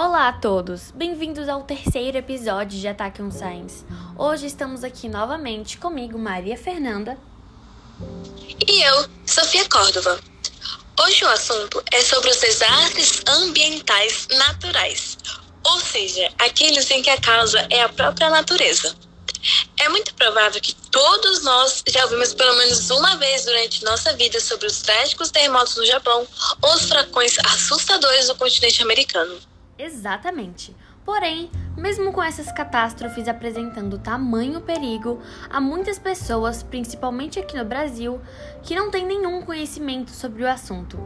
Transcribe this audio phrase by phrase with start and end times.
[0.00, 3.84] Olá a todos, bem-vindos ao terceiro episódio de Ataque on Science.
[4.16, 7.18] Hoje estamos aqui novamente comigo, Maria Fernanda.
[8.64, 10.20] E eu, Sofia Córdova.
[11.00, 15.18] Hoje o assunto é sobre os desastres ambientais naturais,
[15.64, 18.94] ou seja, aqueles em que a causa é a própria natureza.
[19.80, 24.38] É muito provável que todos nós já ouvimos pelo menos uma vez durante nossa vida
[24.38, 26.24] sobre os trágicos terremotos no Japão
[26.62, 29.40] ou os fracões assustadores do continente americano.
[29.78, 30.74] Exatamente.
[31.04, 38.20] Porém, mesmo com essas catástrofes apresentando tamanho perigo, há muitas pessoas, principalmente aqui no Brasil,
[38.62, 40.98] que não têm nenhum conhecimento sobre o assunto.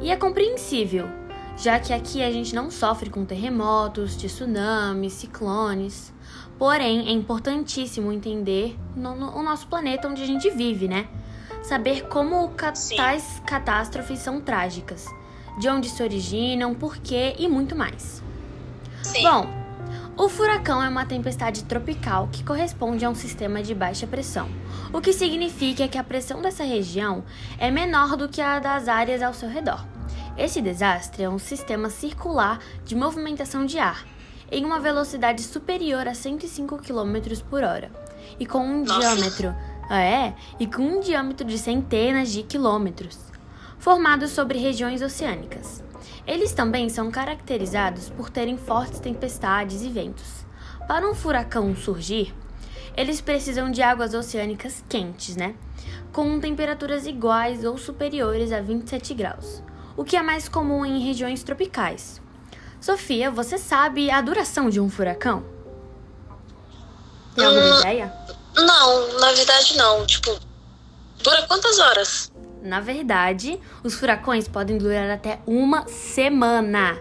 [0.00, 1.08] E é compreensível,
[1.56, 6.14] já que aqui a gente não sofre com terremotos, tsunamis, ciclones.
[6.56, 11.08] Porém, é importantíssimo entender no, no, o nosso planeta onde a gente vive, né?
[11.62, 12.52] Saber como
[12.96, 15.06] tais catástrofes são trágicas
[15.58, 18.22] de onde se originam, por quê e muito mais.
[19.02, 19.22] Sim.
[19.22, 19.62] Bom,
[20.16, 24.48] o furacão é uma tempestade tropical que corresponde a um sistema de baixa pressão,
[24.92, 27.24] o que significa que a pressão dessa região
[27.58, 29.84] é menor do que a das áreas ao seu redor.
[30.36, 34.06] Esse desastre é um sistema circular de movimentação de ar
[34.50, 37.90] em uma velocidade superior a 105 km por hora
[38.38, 39.00] e com um Nossa.
[39.00, 39.54] diâmetro
[39.90, 43.31] é, e com um diâmetro de centenas de quilômetros
[43.82, 45.82] formados sobre regiões oceânicas.
[46.24, 50.46] Eles também são caracterizados por terem fortes tempestades e ventos.
[50.86, 52.32] Para um furacão surgir,
[52.96, 55.56] eles precisam de águas oceânicas quentes, né?
[56.12, 59.60] Com temperaturas iguais ou superiores a 27 graus,
[59.96, 62.22] o que é mais comum em regiões tropicais.
[62.80, 65.44] Sofia, você sabe a duração de um furacão?
[67.34, 67.78] Tem alguma Hum.
[67.80, 68.12] ideia?
[68.54, 70.06] Não, na verdade não.
[70.06, 70.38] Tipo,
[71.22, 72.31] dura quantas horas?
[72.62, 76.96] Na verdade, os furacões podem durar até uma semana.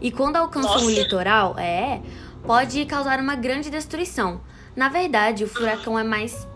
[0.00, 0.90] E quando alcançam o Nossa.
[0.90, 2.00] litoral, é,
[2.46, 4.40] pode causar uma grande destruição.
[4.76, 6.46] Na verdade, o furacão é mais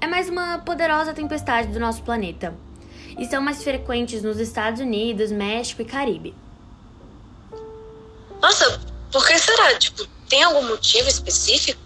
[0.00, 2.54] é mais uma poderosa tempestade do nosso planeta.
[3.18, 6.34] E são mais frequentes nos Estados Unidos, México e Caribe.
[8.40, 8.80] Nossa,
[9.12, 9.74] por que será?
[9.78, 11.80] Tipo, tem algum motivo específico?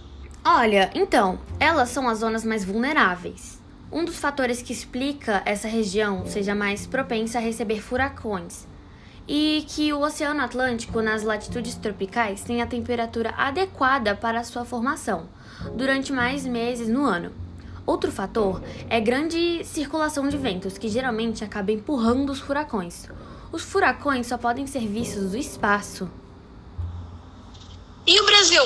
[0.45, 3.60] Olha, então, elas são as zonas mais vulneráveis.
[3.93, 8.67] Um dos fatores que explica essa região seja mais propensa a receber furacões
[9.27, 15.29] e que o Oceano Atlântico, nas latitudes tropicais, tem a temperatura adequada para sua formação
[15.75, 17.33] durante mais meses no ano.
[17.87, 23.09] Outro fator é grande circulação de ventos, que geralmente acaba empurrando os furacões.
[23.51, 26.09] Os furacões só podem ser vistos do espaço.
[28.07, 28.63] E o Brasil?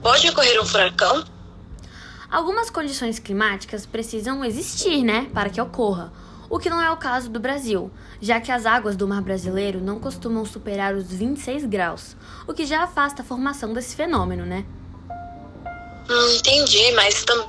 [0.00, 1.24] Pode ocorrer um furacão?
[2.32, 6.10] Algumas condições climáticas precisam existir, né, para que ocorra,
[6.48, 7.90] o que não é o caso do Brasil,
[8.22, 12.16] já que as águas do mar brasileiro não costumam superar os 26 graus,
[12.48, 14.64] o que já afasta a formação desse fenômeno, né?
[16.08, 17.46] Hum, entendi, mas tam...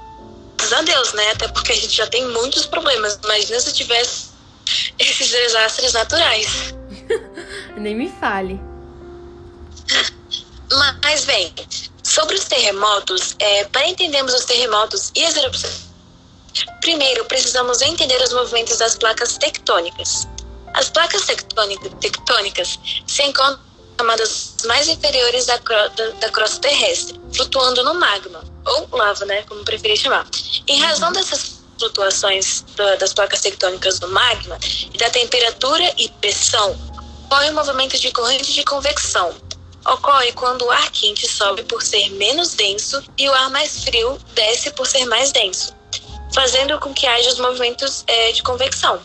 [0.58, 1.32] graças a Deus, né?
[1.32, 3.20] Até porque a gente já tem muitos problemas.
[3.24, 4.32] Imagina se tivesse
[4.98, 6.74] esses desastres naturais.
[7.78, 8.60] Nem me fale.
[11.02, 11.54] Mas, bem,
[12.14, 15.90] sobre os terremotos, é, para entendermos os terremotos e as erupções,
[16.80, 20.28] primeiro precisamos entender os movimentos das placas tectônicas.
[20.76, 23.60] As placas tectônica- tectônicas se encontram
[24.00, 29.64] chamadas mais inferiores da, da, da crosta terrestre, flutuando no magma, ou lava, né, como
[29.64, 30.28] preferir chamar.
[30.68, 34.58] Em razão dessas flutuações da- das placas tectônicas no magma
[34.94, 36.76] e da temperatura e pressão,
[37.26, 39.34] ocorre o movimento de corrente de convecção,
[39.86, 44.18] ocorre quando o ar quente sobe por ser menos denso e o ar mais frio
[44.34, 45.74] desce por ser mais denso,
[46.34, 49.00] fazendo com que haja os movimentos eh, de convecção.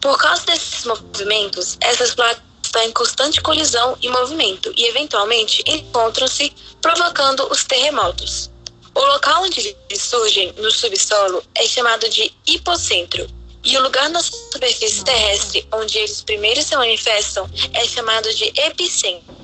[0.00, 6.52] Por causa desses movimentos, essas placas estão em constante colisão e movimento e, eventualmente, encontram-se
[6.82, 8.50] provocando os terremotos.
[8.94, 13.26] O local onde eles surgem, no subsolo, é chamado de hipocentro.
[13.64, 19.43] E o lugar na superfície terrestre onde eles primeiro se manifestam é chamado de epicentro.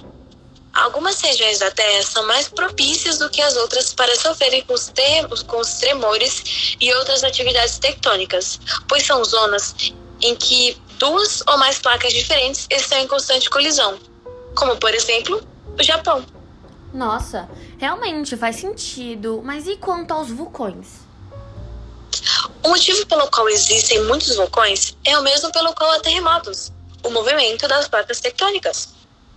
[0.72, 4.88] Algumas regiões da Terra são mais propícias do que as outras para sofrerem com os,
[4.88, 9.74] ter- com os tremores e outras atividades tectônicas, pois são zonas
[10.22, 13.98] em que duas ou mais placas diferentes estão em constante colisão,
[14.54, 15.42] como por exemplo
[15.78, 16.24] o Japão.
[16.94, 20.86] Nossa, realmente faz sentido, mas e quanto aos vulcões?
[22.62, 26.72] O motivo pelo qual existem muitos vulcões é o mesmo pelo qual há terremotos,
[27.02, 28.90] o movimento das placas tectônicas.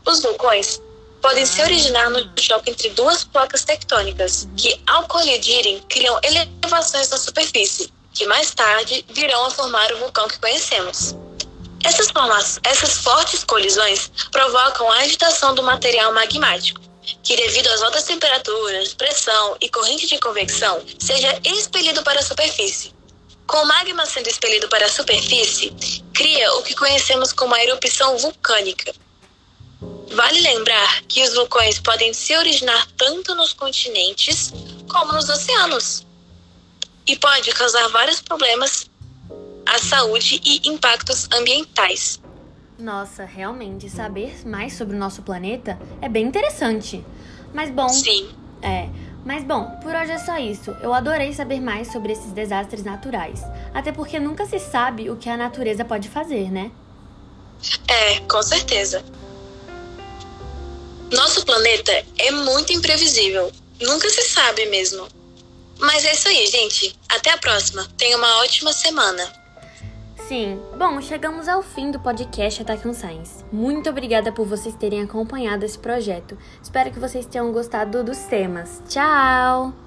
[0.05, 0.81] Os vulcões
[1.23, 7.17] podem se originar no choque entre duas placas tectônicas, que, ao colidirem, criam elevações na
[7.17, 11.15] superfície, que mais tarde virão a formar o vulcão que conhecemos.
[11.81, 12.09] Essas,
[12.65, 16.81] essas fortes colisões provocam a agitação do material magmático,
[17.23, 22.93] que, devido às altas temperaturas, pressão e corrente de convecção, seja expelido para a superfície.
[23.47, 25.73] Com o magma sendo expelido para a superfície,
[26.13, 28.93] cria o que conhecemos como a erupção vulcânica.
[30.13, 34.53] Vale lembrar que os vulcões podem se originar tanto nos continentes
[34.87, 36.05] como nos oceanos
[37.07, 38.89] e pode causar vários problemas
[39.65, 42.21] à saúde e impactos ambientais.
[42.77, 47.03] Nossa, realmente, saber mais sobre o nosso planeta é bem interessante.
[47.53, 47.89] Mas bom.
[47.89, 48.29] Sim.
[48.61, 48.89] É.
[49.25, 50.71] Mas bom, por hoje é só isso.
[50.81, 53.41] Eu adorei saber mais sobre esses desastres naturais.
[53.73, 56.71] Até porque nunca se sabe o que a natureza pode fazer, né?
[57.87, 59.03] É, com certeza.
[61.13, 63.51] Nosso planeta é muito imprevisível.
[63.79, 65.07] Nunca se sabe mesmo.
[65.79, 66.95] Mas é isso aí, gente.
[67.07, 67.87] Até a próxima.
[67.97, 69.31] Tenha uma ótima semana.
[70.27, 70.59] Sim.
[70.77, 73.43] Bom, chegamos ao fim do podcast Attack on Science.
[73.51, 76.37] Muito obrigada por vocês terem acompanhado esse projeto.
[76.61, 78.81] Espero que vocês tenham gostado dos temas.
[78.89, 79.82] Tchau!